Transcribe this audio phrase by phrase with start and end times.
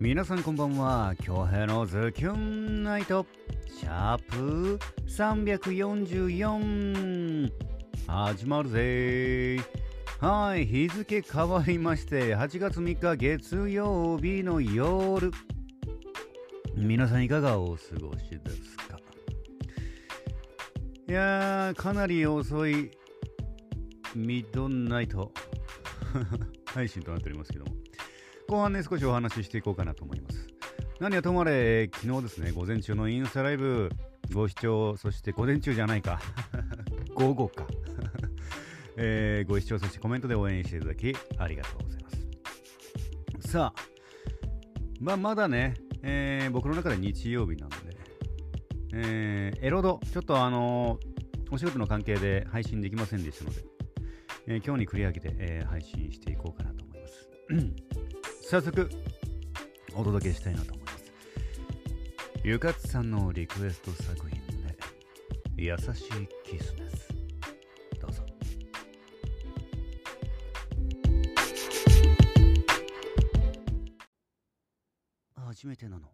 [0.00, 1.14] 皆さんこんばんは。
[1.22, 3.26] 京平のズキュンナイト。
[3.68, 7.52] シャープ344
[8.06, 9.58] 始まるぜ。
[10.18, 15.30] はい日付変わりまして8月3日月曜日の夜。
[16.74, 18.98] 皆さんいかがお過ごしですか？
[21.08, 22.90] いやーかなり遅い。
[24.14, 25.30] ミッドナイト。
[26.72, 27.72] 配信となっておりますけども。
[28.50, 30.48] 後半ね少しお話ししていこうかなと思います。
[30.98, 33.90] 何はともあれ昨日ですね午前中のインスタライブ
[34.34, 36.20] ご視聴そして午前中じゃないか。
[37.14, 37.64] 午後か。
[38.98, 42.10] えー、ご視聴そしてコメントで応援していただきありがとうございま
[43.40, 43.52] す。
[43.52, 43.82] さあ
[45.00, 47.96] まあまだね、えー、僕の中で日曜日なので、
[48.94, 53.64] えー、エロドちょっとあのー、お仕事の関係で配信できませんでしたので、
[54.48, 57.89] えー、今日に繰り上げて、えー、配信していこうかなと思います。
[58.50, 58.90] 早速
[59.94, 61.04] お届けしたいなと思います。
[62.42, 64.76] ゆかつさんのリクエスト作品で
[65.56, 67.14] 優しいキスです。
[68.00, 68.24] どうぞ。
[75.36, 76.08] 初めてなの。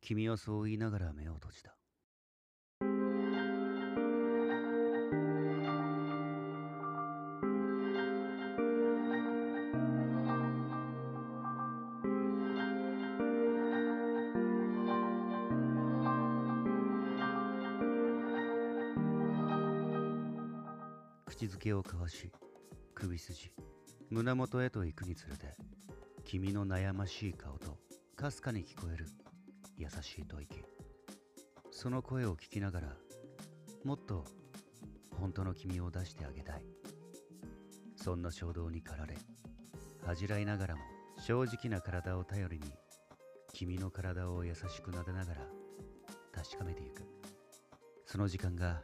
[0.00, 1.74] 君はそう言いながら目を閉じた。
[21.68, 22.32] 口づけを交わし
[22.94, 23.52] 首筋。
[24.10, 25.54] 胸元へと行くにつれて
[26.24, 27.76] 君の悩ましい顔と
[28.16, 29.06] かすかに聞こえる
[29.76, 30.64] 優しい吐息。
[31.70, 32.88] その声を聞きながら
[33.84, 34.24] もっと
[35.20, 36.62] 本当の君を出してあげたい。
[37.96, 39.14] そんな衝動に駆られ
[40.06, 40.80] 恥じらいながらも
[41.18, 42.72] 正直な体を頼りに
[43.52, 45.40] 君の体を優しく撫でながら
[46.32, 47.02] 確かめていく。
[48.06, 48.80] その時間が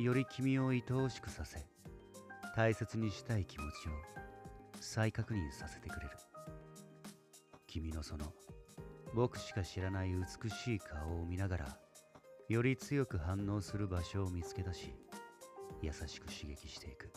[0.00, 1.75] より君を愛おしくさせ
[2.56, 3.92] 大切にしたい気持ちを
[4.80, 6.12] 再確認させてくれる。
[7.66, 8.24] 君のその
[9.14, 11.78] 僕しか知らない美しい顔を見ながら
[12.48, 14.94] より強く反応する場所を見つけ出し
[15.82, 17.12] 優しく刺激していく。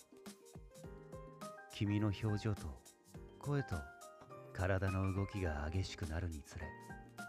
[1.73, 2.67] 君の表情と
[3.39, 3.75] 声と
[4.51, 6.65] 体の動きが激しくなるにつれ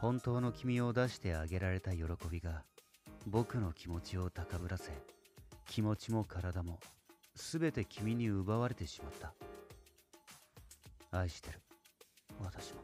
[0.00, 2.64] 本当の君を出してあげられた喜びが
[3.28, 4.90] 僕の気持ちを高ぶらせ
[5.68, 6.80] 気持ちも体も
[7.40, 9.32] 全て君に奪われてしまった。
[11.10, 11.60] 愛してる。
[12.38, 12.80] 私も。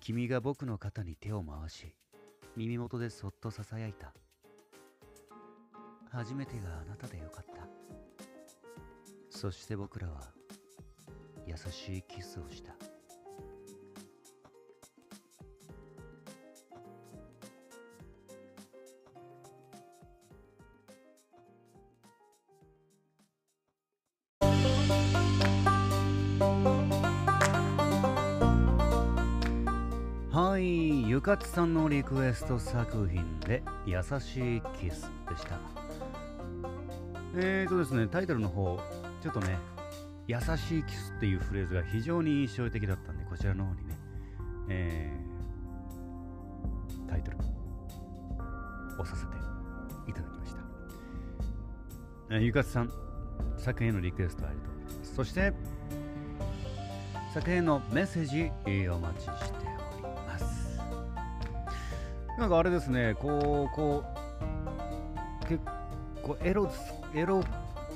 [0.00, 1.94] 君が僕の肩に手を回し
[2.56, 4.12] 耳元でそっとささやいた。
[6.10, 7.68] 初めてがあなたでよかった。
[9.30, 10.30] そして僕らは
[11.46, 12.91] 優しいキスをした。
[31.32, 35.58] ゆかつさんのリクエスト作品で「優しいキス」でした。
[37.34, 38.78] えーとですねタイトルの方
[39.22, 39.56] ちょっとね
[40.26, 43.98] 優しいキスっていうフレーズが非常に印象的だったんでこちらの方にね
[44.68, 47.38] えー、タイトル
[48.98, 50.60] 押させていただきました、
[52.28, 52.92] えー、ゆかつさん
[53.56, 55.14] 作品へのリクエストありがとうございます。
[55.14, 55.54] そして
[57.32, 58.50] 作品のメッセージ
[58.90, 59.81] お待ちしております。
[62.42, 64.02] なんかあれですねこうこ
[65.44, 65.60] う結
[66.24, 66.68] 構エロ
[67.14, 67.40] エロ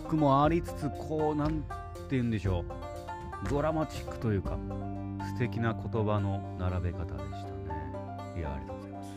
[0.08, 1.68] くもありつつこうなんて
[2.10, 3.48] 言うんでしょう。
[3.50, 4.56] ドラマチックというか
[5.34, 7.54] 素敵な言葉の並べ方でしたね。
[8.36, 9.08] いやありがとうございます。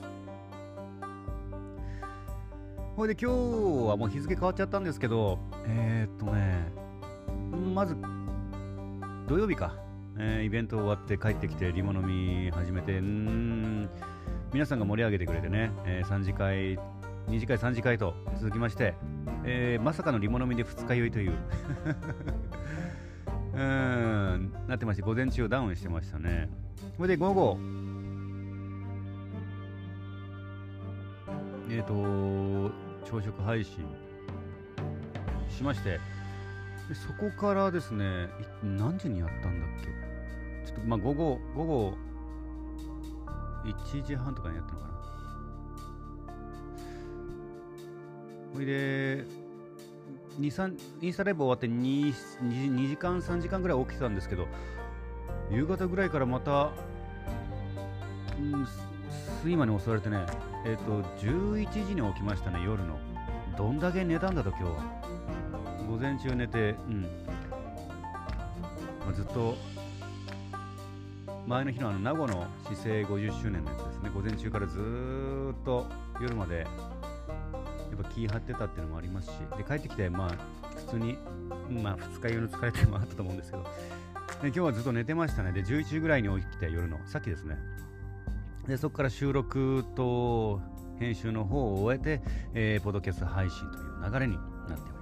[2.96, 3.36] ほいで今日
[3.88, 6.72] はもう日付変わっちゃったんですけどえー、っとね
[7.76, 7.96] まず
[9.28, 9.76] 土曜日か。
[10.22, 13.90] えー、イベント終わって帰ってきてリモ飲み始めてうん。
[14.52, 16.76] 皆さんが盛り上げてくれてね、えー、3次会
[17.28, 18.96] 2次会3次会と続きまして、
[19.46, 21.34] えー、まさかのリモ飲みで二日酔いという。
[23.54, 26.50] うんなってまして午前中ダウンしてましたね。
[26.96, 27.58] それで午後
[31.70, 32.74] えっ、ー、と
[33.06, 33.86] 朝食配信
[35.50, 36.00] しまして
[36.94, 38.28] そこからですね
[38.64, 40.72] 何時にやったんだっけ？
[40.72, 41.98] ちょっとまあ午後、午後
[43.74, 44.94] 1時半とかにやったのかな。
[48.54, 49.26] ほいで、
[50.40, 54.48] 2、3、インスタライブ終わって 2, 2, 2時間、3時間ぐらい起きてたんですけど、
[55.52, 56.72] 夕方ぐらいからまた、
[58.40, 58.68] うん、
[59.38, 60.26] 睡魔に襲われてね、
[60.66, 63.00] えっ、ー、と、11時に起きましたね、夜の。
[63.58, 64.84] どんだけ寝たんだと、今日は。
[65.90, 67.02] 午前中寝て、うん。
[67.02, 67.08] ま
[69.10, 69.58] あ、ずっと、
[71.50, 75.88] 前の日のあの名護の市政50周年のやつですね、午前中からずっと
[76.22, 81.18] 夜まで、やっぱ気張ってたっていうのもありますし、で、帰ってきて、まあ、普通に、
[81.82, 83.70] まあ、二日酔いの疲れていうのもあったと思うんですけど、で
[84.44, 85.52] 今日はずっと寝てましたね。
[85.52, 87.58] で、11時ぐらいに起きて、夜の、さっきですね。
[88.68, 90.62] で、そこから収録と
[91.00, 92.22] 編集の方を終えて、
[92.54, 94.99] えー、ポッドキャスト配信という流れになっております。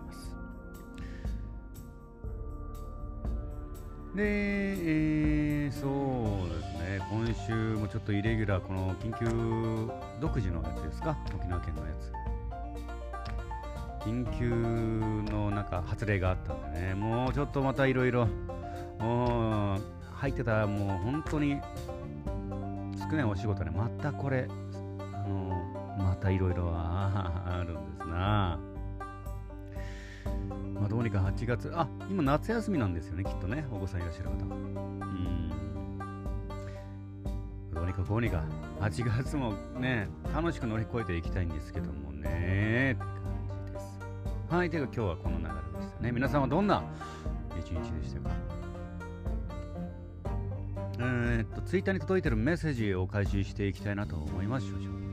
[4.18, 5.88] で、えー、そ
[6.44, 9.28] うですね、今週もちょっとイレギュラー、この緊急
[10.20, 12.12] 独自のやつですか、沖縄県のやつ。
[14.04, 14.50] 緊急
[15.32, 18.28] のなんか発令があったんでね、もうちょっとまたいろいろ、
[19.00, 21.62] 入ってたらもう本当に
[23.00, 25.64] 少ないお仕事ね、またこれ、あの
[26.00, 28.58] またいろいろあるんですな。
[30.80, 34.56] まあ、どうにか8月、あ今夏休みなんですよね、きっとね、お子さんいらっしゃる方は。
[34.56, 35.50] うん。
[37.74, 38.44] どうにかこうにか、
[38.80, 43.12] 8月もね、楽しく乗り越えていきたいんですけどもね、って感
[43.66, 44.00] じです。
[44.50, 46.12] はい、というか今日はこの流れでしたね。
[46.12, 46.84] 皆さんはどんな
[47.60, 48.30] 一日でしたか？
[51.00, 54.68] えー、っと、ツイッターに届いてるメッセージを開始していきたいなと思います。
[54.68, 55.07] 少々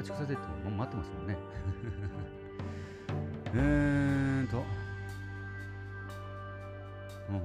[0.00, 0.36] 待ちください。
[0.36, 1.36] ってもう待ってますもんね。
[3.54, 4.64] えーっと。
[7.28, 7.40] うん、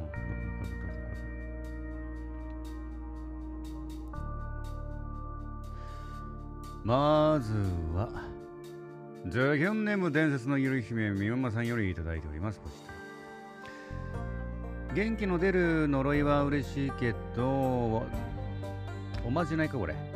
[6.84, 7.54] まず
[7.94, 8.10] は、
[9.28, 12.62] ザ・ギョンネーム伝説のゆる姫、みおまさんよりいただいております。
[14.94, 18.04] 元気の出る呪いは嬉しいけど、
[19.26, 20.15] おまじないか、これ。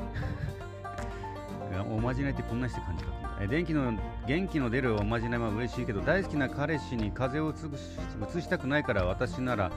[1.90, 3.12] おまじないってこんなして感じか。
[3.42, 3.94] え電気の
[4.28, 9.72] 元気の出るおまじないは嬉しいけど、大好きな彼氏に風邪を移したくないから、私なら、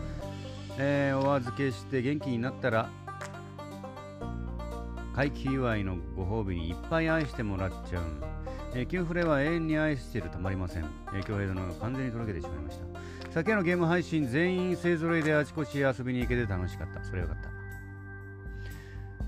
[0.79, 2.89] えー、お預けして元気になったら、
[5.15, 8.05] 回帰祝いのご褒美にいっぱい愛してもらっちゃう。
[8.75, 10.85] えー、キュンフレは永遠に愛してるたまりません。
[11.15, 12.85] えー、京平殿が完全にとろけてしまいました。
[13.31, 17.05] 昨夜のゲーム配信全員勢ぞろいであちこち遊びに行けて楽しかった。
[17.05, 17.52] それよかった。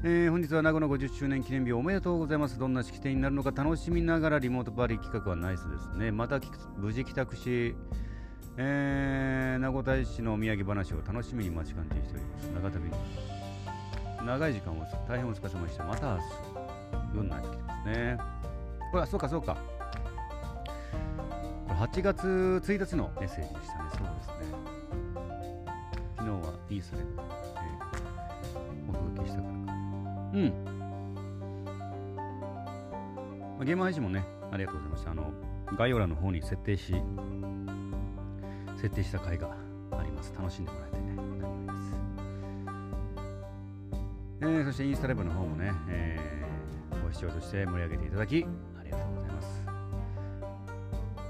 [0.07, 2.59] えー、本日は名護の50周年記念日おめでとうございます。
[2.59, 6.13] どんな式典になるのか楽しみながらリモートパーリー企画はナイスですね。
[6.13, 6.39] また
[6.77, 7.75] 無事帰宅し、
[8.59, 12.51] えー、名護大使のお土産話を楽しみに待ち感じしております。
[12.55, 12.91] 長旅
[14.27, 15.85] 長い時間を大変お疲れ様でした。
[15.85, 16.25] また明日、
[17.15, 18.19] 夜になってきてますね。
[18.91, 19.57] これはそうかそうか。
[21.67, 22.27] これ8月
[22.63, 23.91] 1日のメッセージでしたね。
[23.91, 24.55] そうですね。
[26.19, 27.23] 昨日はイーサレット、
[27.57, 29.54] えー、お届けしたから。
[30.35, 30.53] うん。
[33.57, 35.11] まあ、ゲーム配信もね、ありがとうございました。
[35.13, 35.33] あの、
[35.77, 36.95] 概要欄の方に設定し、
[38.77, 39.57] 設定した回が
[39.93, 40.35] あります。
[40.37, 41.97] 楽しんでもらえてね、何よりです。
[44.41, 48.45] えー、そしてインスタライブの方もね、えー、ご視聴として盛り上げていただき、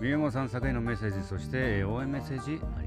[0.04, 2.83] 宮本さん作へのメッセージそして応援メッセージありがとうござい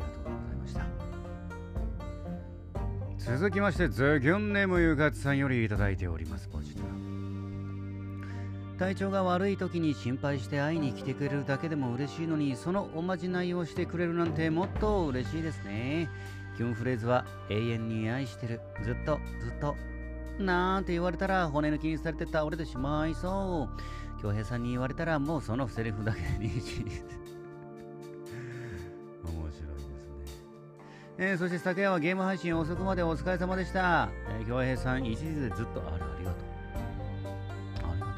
[3.28, 16.10] 続きましてズギョンネムゆかつさんよりいただいておりますポジティブ体調が悪い時に心配して会いに来てくれるだけでも嬉しいのにそのおまじないをしてくれるなんてもっと嬉しいですね。
[16.56, 18.62] キュンフレーズは永遠に愛してる。
[18.86, 19.76] ずっとずっと
[20.40, 23.68] なんて言われたら骨抜きにされて倒れてしまいそ
[24.20, 24.22] う。
[24.22, 26.48] 恭平さんに言われたらもうそのセリフだけで
[31.20, 34.10] えー、そして昨夜はゲーム配信遅くまでお疲れ様でした。
[34.30, 36.44] えー、京平さん一時でずっとあるありがとう。
[37.90, 38.12] ありがと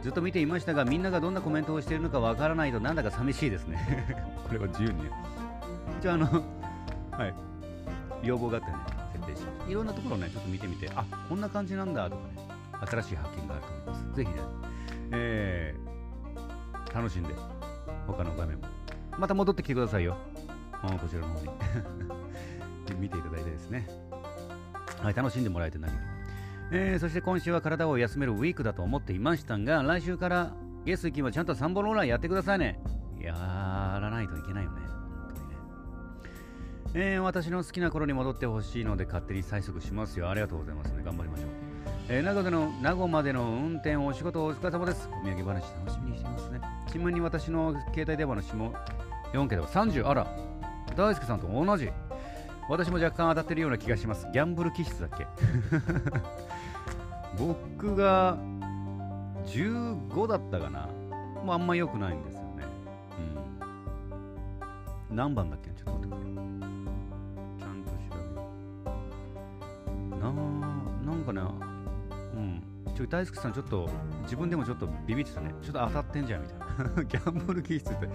[0.00, 0.02] う。
[0.02, 4.14] ずっと見ていましたが、みんながどんなコメントをしているのかわからないとなんだか寂しいですね。
[4.46, 5.10] これは自由にね。
[6.00, 6.26] 一応あの、
[7.12, 7.34] はい。
[8.22, 8.76] 要望があってね、
[9.14, 9.70] 設定しました。
[9.70, 14.16] いろんなところをね、ちょっと見てみて、あ、こんな感じなんだとかね、新しい発見があると思います。
[14.16, 14.36] ぜひね、
[15.12, 17.34] えー、楽しんで、
[18.06, 18.64] 他の画面も。
[19.18, 20.18] また戻ってきてくださいよ。
[20.82, 21.50] こちらの方に
[23.00, 23.86] 見ていただいてですね。
[25.02, 26.18] はい、楽しんでもらえて何より。
[26.70, 30.52] えー、そして今週は体を休めるウィークだと思っていましたが、来週から
[30.84, 32.80] ゲス金はちゃんと3本ローラーやってくださいね。
[33.20, 33.32] や
[34.00, 34.82] らないといけないよね。
[34.86, 35.54] 本当にね。
[36.94, 40.30] えー、私の好きな頃に戻ってほしいので勝手に催促しますよ。
[40.30, 41.02] ありがとうございますね。
[41.04, 41.48] 頑張りましょう。
[42.10, 45.08] えー、名護での名護までの運転お仕事お疲れ様です。
[45.08, 46.60] お土産話楽しみにしてますね。
[46.90, 48.54] ちなみに私の携帯電話の下
[49.32, 50.26] 4桁は30、あら、
[50.98, 51.90] 大輔さんと同じ。
[52.68, 54.26] 私も若干当たってるような気がします。
[54.32, 55.26] ギャンブル気質だっけ？
[57.38, 58.36] 僕が
[59.46, 60.88] 15だったかな。
[61.44, 62.64] もうあんま良くないんですよね。
[65.10, 65.16] うん。
[65.16, 65.70] 何番だっけ？
[65.70, 66.24] ちょっと待ってくれ。
[67.58, 68.50] ちゃんと調べよ
[70.16, 70.18] う。
[70.18, 71.40] ななんかね、
[72.34, 72.62] うん。
[72.94, 73.88] ちょ、大輔さんちょっと
[74.24, 75.54] 自分でもちょっとビビってたね。
[75.62, 77.04] ちょっと当たってんじゃんみたいな。
[77.06, 78.08] ギャンブル気質って。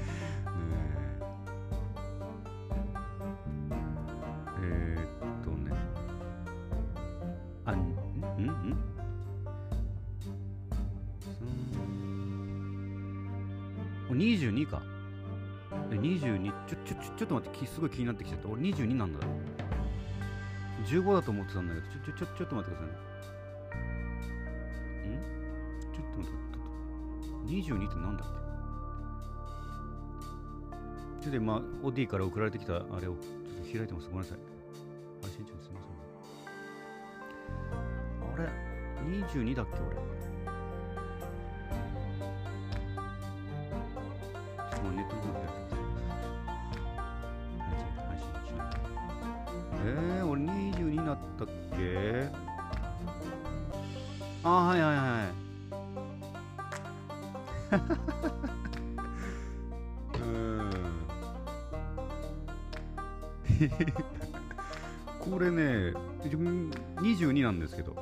[14.15, 14.81] 22か。
[15.91, 18.47] え、22、ちょ、ちょ、ちょ、ちょっと待って、すごい気になってきちゃった。
[18.49, 19.19] 俺22なんだ。
[20.85, 22.89] 15だと思ってたんだけど、ちょ、ちょ、ちょ、ちょっと待ってください
[25.09, 25.15] ね。
[25.15, 25.17] ん？
[25.93, 26.37] ちょっと待って
[27.71, 28.33] 22ってなんだって。
[31.21, 33.13] ちょっと今 OD から送られてきたあれをちょっ
[33.65, 34.09] と開いてます。
[34.09, 34.39] ごめんなさい。
[35.21, 35.87] 配信中すみませ
[37.77, 38.33] ん。
[38.33, 38.49] あれ
[39.09, 39.95] ？22だっけ俺。
[49.85, 51.47] えー、俺22になったっ
[51.77, 52.29] け？
[54.43, 55.33] あはいはいはい
[65.19, 67.95] これね22なんですけど。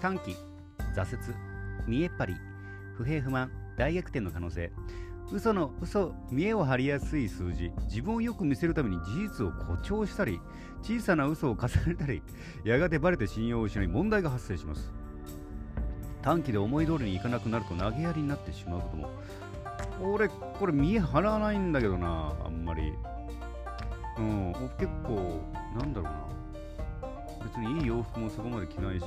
[0.00, 0.34] 短期
[0.94, 1.36] 挫折
[1.86, 2.36] 見えっ張り
[2.96, 4.72] 不平不満大逆転の可能性。
[5.32, 7.70] 嘘の嘘見栄を張りやすい数字。
[7.84, 10.40] 自分をよく見せるために事実を誇張したり
[10.82, 12.22] 小さな嘘を重ねたり
[12.64, 14.92] やがてバレて信用を失い問題が発生します。
[16.22, 19.10] 短期で思い通りにいかなくなると投げやりになってしまうことも。
[20.02, 22.92] 俺これ見え張らないんだけどなあんまり。
[24.18, 25.40] うん結構
[25.78, 27.44] なんだろうな。
[27.44, 29.06] 別にいい洋服もそこまで着ないし。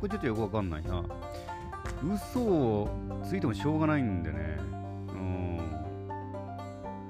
[0.00, 1.04] これちょっとよくわかんないな。
[2.02, 2.88] 嘘を
[3.24, 4.58] ついてもしょうがないんでね。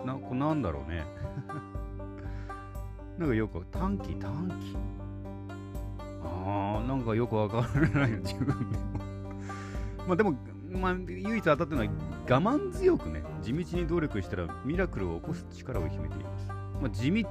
[0.07, 1.05] なこなんだろうね
[3.19, 4.77] なんかよく短期短期？
[6.25, 8.97] ああなんかよくわからない自分でも
[10.07, 10.35] まあでも、
[10.71, 11.91] まあ、唯一当たってるのは
[12.29, 16.49] 我慢強くね、地道に努力したらミラクルを起こす力を秘めています。
[16.81, 17.29] まあ、地道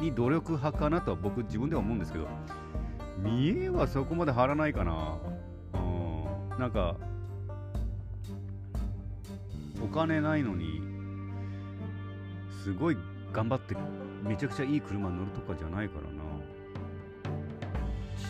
[0.00, 2.28] に努力派かなとは僕自分では思うんですけど、
[3.18, 5.18] 見栄はそこまで張らないかな。
[5.74, 6.96] うん、なんか、
[9.82, 10.80] お金ないのに、
[12.66, 12.96] すごい
[13.32, 13.76] 頑張って
[14.24, 16.16] めちゃくちゃいい車乗るとかじゃないからな。
[18.18, 18.28] チー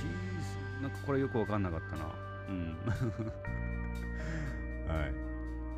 [0.79, 2.05] ズ、なんかこれよくわかんなかったな。
[2.51, 2.77] うん。
[4.95, 5.15] はい。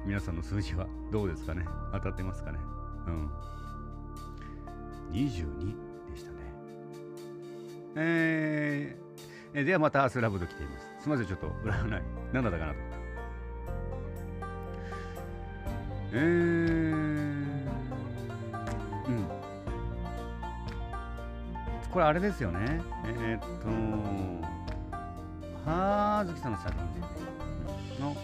[0.05, 1.65] 皆さんの数字はどうですかね？
[1.93, 2.59] 当たってますかね？
[3.07, 3.31] うん。
[5.13, 5.77] 22
[6.11, 6.39] でしたね。
[7.95, 10.87] えー、えではまたアスラブド来ています。
[11.03, 12.03] すみません、ちょっと占い。
[12.33, 12.79] 何だったかなと。
[16.11, 16.88] えー、
[21.99, 22.81] これあれですよね。
[23.07, 23.69] えー、っと、
[25.69, 27.01] はーずきさんの作品で、
[28.01, 28.17] の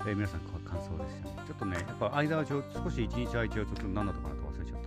[0.00, 1.36] えー、皆さん感想ですよね。
[1.46, 4.80] ちょっとね、やっぱ間はちょ少し一日空いちゃうと何だったかなと忘れちゃっ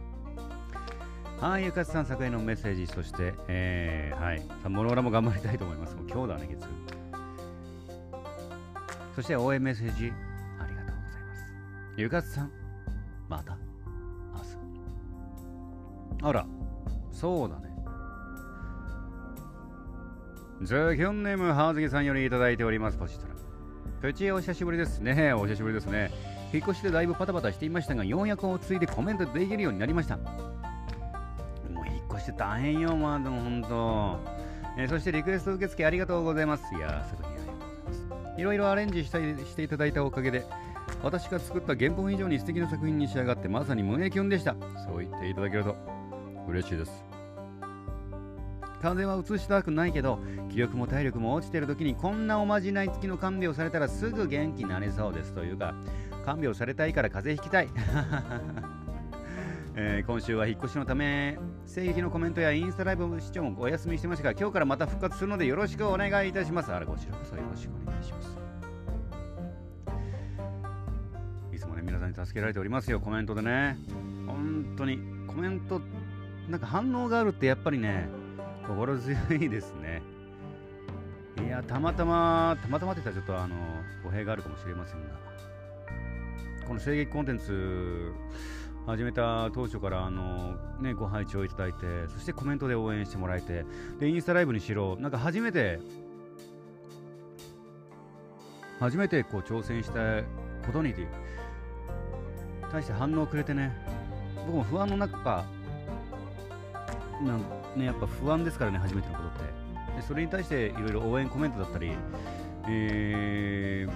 [1.40, 1.48] た。
[1.48, 5.96] はい、ゆかつさん作へのメッセージ、そして、えー、はい、さあ、モノラも頑張りたいと思います。
[5.96, 6.68] もう今日だね、月。
[9.16, 10.12] そして、応援メッセージ、
[10.60, 11.54] ありがとうございます。
[11.96, 12.52] ゆかつさん、
[13.30, 13.58] また、
[14.34, 14.42] 明
[16.20, 16.28] 日。
[16.28, 16.46] あら、
[17.14, 17.69] そうだね。
[20.62, 22.98] ザ・キョンネーム、ハーズギさんよりいただいております。
[22.98, 23.34] ポチトラ。
[24.02, 25.32] プチお久しぶりですね。
[25.32, 26.12] お久しぶりですね。
[26.54, 30.18] 引っ越しでだいぶパタパタしていましたが、ようやく落ち着いてコメントできるようになりました。
[30.18, 30.24] も
[31.82, 34.20] う引っ越して大変よ、まあでも本当。
[34.78, 36.76] えー、そしてリクエスト受付ありがとうございます。
[36.76, 38.42] いやすぐにありがとうございます。
[38.42, 40.46] いろいろアレンジしたいしていただいたおかげで、
[41.02, 44.58] 私が作った原本以上に素敵な作品に仕上がってまさに胸キュンでした。
[44.86, 45.78] そう言っていただけると
[46.50, 47.09] 嬉しいです。
[48.82, 50.20] 風邪は移したくないけど
[50.50, 55.76] 気力も体力も落ちてる時にこんなおまじない付きの看病されたらすぐ元気になれそうですというか
[56.26, 57.70] 看病されたいから風邪ひきたい。
[59.82, 61.40] えー、今週は引っ越しのため
[61.74, 66.74] 声撃のコメントやインスタライブ視聴もお休みしてましたが今日からまた復活するのでよろしくお願いいたします。
[66.74, 68.38] あれこちらこそよろしくお願いします。
[71.54, 73.78] いつもね皆さんに助けられておりますよコメントでね。
[74.28, 75.82] 本当にコメント
[76.50, 78.10] なんか反応があるってやっぱりね
[78.70, 80.04] 心強いですね。
[81.44, 83.56] いや、たまたま、たまたまって言ったらちょっとあの、
[84.04, 85.10] 語弊があるかもしれませんが、
[86.68, 88.14] この声劇コンテンツ、
[88.86, 93.64] 始めた当初からあの、ね、ご拝聴いただいてそしてコメントで応援してもらえて
[94.00, 95.80] でインスタライブにしろなんか初めて
[98.80, 100.24] 初めてこう挑戦した
[100.66, 100.96] ことに
[102.72, 103.78] 対して反応をくれてね
[104.48, 105.46] 僕も不安の中
[107.22, 109.60] なんねやっぱ不安ですからね初めてのことって。
[109.96, 111.92] でそれに対していろいろ応援コメントだったり、
[112.68, 113.88] え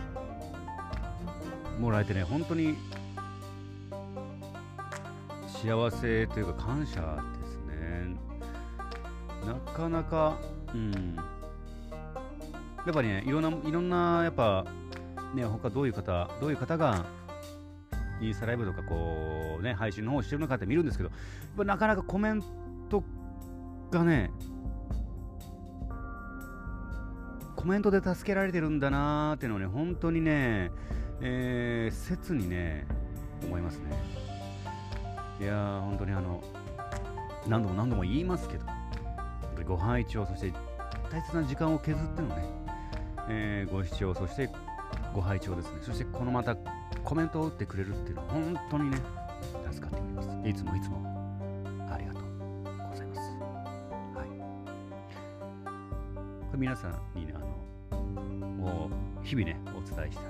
[1.77, 2.75] ー、もらえてね本当に
[5.47, 8.15] 幸せというか感謝ですね。
[9.45, 10.37] なかなか
[10.73, 11.15] うん。
[12.85, 14.65] やっぱりねいろんないろんなやっぱ
[15.33, 17.05] ね他どういう方どういう方が
[18.19, 22.43] インスタライブとかこうね配信の方をしてるのかって見るんですけどやっぱなかなかコメン
[23.93, 24.31] がね
[27.55, 30.71] コメントで助けられてるんだなーっていうのをね本当にね、
[31.21, 32.85] えー、切にね
[33.43, 33.91] 思いますね。
[35.39, 36.43] いやー本当にあの
[37.47, 38.65] 何度も何度も言いますけど
[39.65, 40.53] ご拝聴そして
[41.11, 42.45] 大切な時間を削ってのね、
[43.29, 44.49] えー、ご視聴そして
[45.13, 46.55] ご拝聴ですねそしてこのまた
[47.03, 48.97] コメントを打ってくれるっていうのは本当にね
[49.71, 50.29] 助かっております。
[50.47, 51.12] いつもいつも。
[56.63, 57.45] 皆さんにねあの
[58.39, 58.89] も
[59.21, 60.25] う日々ねお伝えしたい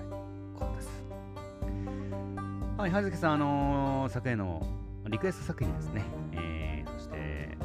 [0.58, 0.90] ことです。
[2.76, 4.66] はい葉月さんあのー、昨夜の
[5.12, 7.56] リクエスト作品ですね、えー、そして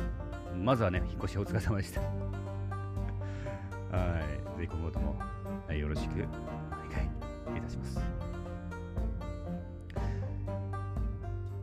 [0.55, 2.03] まずはね引っ越しお疲れ様でした。
[2.03, 2.09] は
[4.57, 5.19] いぜひ今後とも、
[5.67, 6.27] はい、よろしくお願
[7.57, 7.99] いいたします。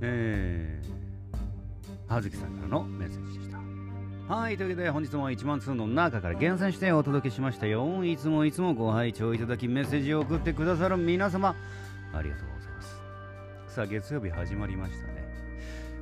[0.02, 0.88] えー、
[2.12, 3.45] 葉月さんからのメッセージでした。
[4.28, 8.04] はい、というわけで本日も1万通の中から厳選してお届けしましたよ。
[8.04, 11.56] いつもいつもご拝聴いただきメッセージを送ってくださる皆様、
[12.12, 13.76] ありがとうございます。
[13.76, 15.32] さあ、月曜日始まりましたね。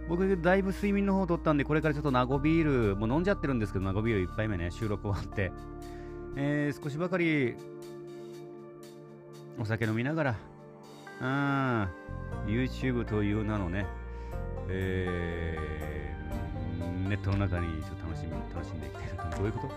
[0.07, 5.51] 僕、だいぶ睡眠の方を取ったんで、これからちょっとナゴビール、もう飲んじゃってるんですけど、ナゴビール1杯目ね、収録終わって、
[6.37, 7.55] えー、少しばかり
[9.59, 10.35] お酒飲みながら、
[11.19, 11.89] うん、
[12.47, 13.85] YouTube という名のね、
[14.69, 16.42] えー、
[17.13, 19.67] ネットの中にちょっと楽しみ楽しんでいきたいなとどういうこと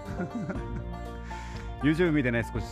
[1.87, 2.65] ?YouTube 見てね、少し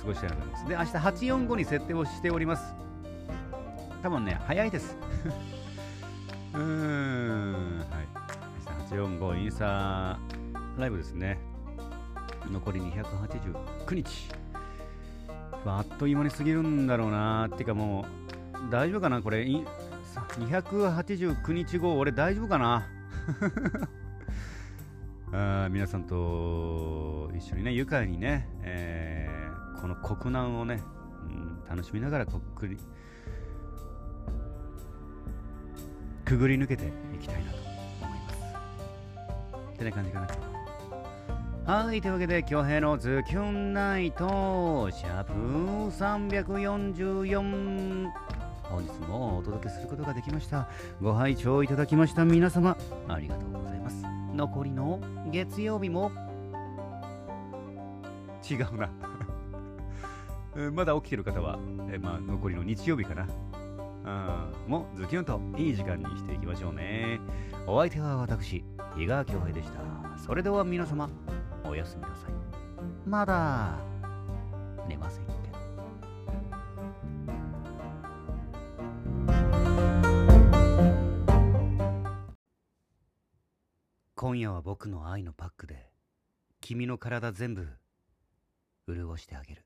[0.00, 0.66] 過ごしたいなと思います。
[0.68, 0.90] で、明日
[1.30, 2.74] 845に設定をしております。
[4.02, 4.96] 多分ね、早いです。
[6.54, 7.88] うーん、はい。
[8.90, 10.18] 明日845インスタ
[10.76, 11.38] ライブですね。
[12.50, 14.28] 残り289日。
[15.64, 18.04] あっという間に過ぎるんだろうなっていうかも
[18.54, 19.22] う大丈夫かな？
[19.22, 22.88] これ289日後俺大丈夫かな？
[25.32, 30.82] あ皆さんと一緒にね愉快にね、えー、この国難をね、
[31.28, 32.76] うん、楽しみながらこっくり
[36.24, 37.58] くぐり抜けていきたいなと
[38.02, 38.38] 思います
[39.74, 40.26] ってな感じかな
[41.66, 45.32] はい、というわけで、京平のズキュンナイト、シャープ
[45.92, 48.10] 344、
[48.64, 50.68] 本日もお届けすることができました。
[51.00, 54.09] ご拝聴いただきました皆様、ありがとうございます。
[54.34, 56.10] 残りの月曜日も、
[58.48, 58.90] 違うな
[60.72, 61.58] まだ起きてる方は、
[61.90, 63.26] えまあ、残りの日曜日かな。
[64.02, 67.20] うん、もズキュンといい時間にしていきましょうね。
[67.66, 68.64] お相手は私、
[68.96, 69.80] 比嘉恭平でした。
[70.18, 71.08] それでは皆様、
[71.64, 72.30] おやすみなさい。
[73.06, 73.78] まだ
[74.88, 75.29] 寝ません
[84.40, 85.90] 夜は僕の愛のパックで
[86.60, 87.68] 君の体全部
[88.88, 89.64] 潤してあげる。